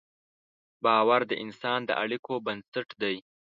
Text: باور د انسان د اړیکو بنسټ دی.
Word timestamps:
باور 0.83 1.21
د 1.27 1.31
انسان 1.43 1.79
د 1.85 1.91
اړیکو 2.03 2.33
بنسټ 2.45 2.87
دی. 3.01 3.15